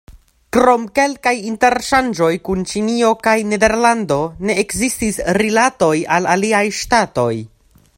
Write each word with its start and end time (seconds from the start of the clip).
Krom 0.55 0.85
kelkaj 0.99 1.33
interŝanĝoj 1.49 2.31
kun 2.49 2.65
Ĉinio 2.71 3.13
kaj 3.29 3.35
Nederlando 3.51 4.19
ne 4.49 4.59
ekzistis 4.65 5.23
rilatoj 5.43 5.95
al 6.19 6.31
aliaj 6.37 6.65
ŝtatoj. 6.83 7.33